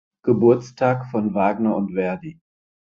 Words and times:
Geburtstag 0.23 1.05
von 1.11 1.35
Wagner 1.35 1.75
und 1.75 1.93
Verdi. 1.93 2.39